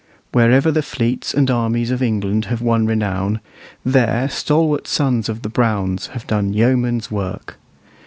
Wherever 0.31 0.71
the 0.71 0.81
fleets 0.81 1.31
and 1.31 1.51
armies 1.51 1.91
of 1.91 2.01
England 2.01 2.45
have 2.45 2.59
won 2.59 2.87
renown, 2.87 3.39
there 3.85 4.27
stalwart 4.29 4.87
sons 4.87 5.29
of 5.29 5.43
the 5.43 5.47
Browns 5.47 6.07
have 6.07 6.25
done 6.25 6.53
yeomen's 6.53 7.11
work. 7.11 7.57